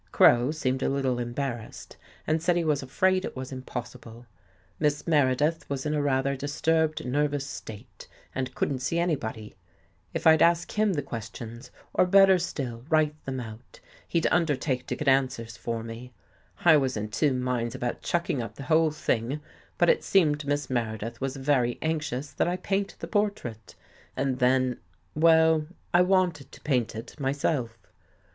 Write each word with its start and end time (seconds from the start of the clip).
Crow 0.11 0.49
seemed 0.49 0.81
a 0.81 0.89
little 0.89 1.19
embarrassed 1.19 1.95
and 2.25 2.41
said 2.41 2.55
he 2.57 2.63
was 2.63 2.81
afraid 2.81 3.23
it 3.23 3.35
was 3.35 3.51
impossible. 3.51 4.25
Miss 4.79 5.05
Meredith 5.05 5.69
was 5.69 5.85
in 5.85 5.93
a 5.93 6.01
rather 6.01 6.35
disturbed 6.35 7.05
nervous 7.05 7.45
state 7.45 8.07
and 8.33 8.55
couldn't 8.55 8.79
see 8.79 8.97
anybody. 8.97 9.49
10 9.49 9.49
WHAT 9.49 9.53
THEY 9.53 9.59
FOUND 9.59 9.61
IN 9.61 10.03
THE 10.03 10.11
ICE 10.15 10.21
If 10.23 10.27
I'd 10.27 10.41
ask 10.51 10.71
him 10.71 10.93
the 10.93 11.01
questions, 11.03 11.71
or 11.93 12.05
better 12.07 12.39
still, 12.39 12.83
write 12.89 13.25
them 13.25 13.39
out, 13.39 13.79
he'd 14.07 14.25
undertake 14.31 14.87
to 14.87 14.95
get 14.95 15.07
answers 15.07 15.55
for 15.55 15.83
me. 15.83 16.11
I 16.65 16.77
was 16.77 16.97
in 16.97 17.09
two 17.09 17.33
minds 17.35 17.75
about 17.75 18.01
chucking 18.01 18.41
up 18.41 18.55
the 18.55 18.63
whole 18.63 18.89
thing, 18.89 19.39
but 19.77 19.87
it 19.87 20.03
seemed 20.03 20.47
Miss 20.47 20.67
Meredith 20.67 21.21
was 21.21 21.35
very 21.35 21.77
anxious 21.83 22.31
that 22.31 22.47
I 22.47 22.57
paint 22.57 22.95
the 22.97 23.07
portrait. 23.07 23.75
And 24.17 24.39
then— 24.39 24.79
well, 25.13 25.67
I 25.93 26.01
wanted 26.01 26.51
to 26.53 26.61
paint 26.61 26.95
it 26.95 27.19
myself." 27.19 27.77